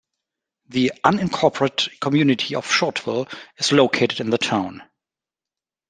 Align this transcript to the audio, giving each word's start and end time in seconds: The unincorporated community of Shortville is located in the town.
The 0.69 0.93
unincorporated 1.05 1.99
community 1.99 2.55
of 2.55 2.65
Shortville 2.65 3.31
is 3.59 3.71
located 3.71 4.19
in 4.19 4.31
the 4.31 4.39
town. 4.39 4.81